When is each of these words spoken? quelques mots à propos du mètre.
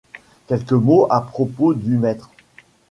quelques 0.47 0.71
mots 0.71 1.05
à 1.11 1.21
propos 1.21 1.75
du 1.75 1.95
mètre. 1.95 2.31